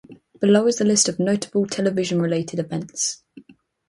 [0.39, 3.21] Below is a list of notable television-related events.